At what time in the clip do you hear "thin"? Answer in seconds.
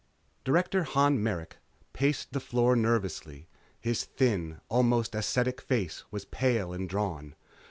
4.03-4.59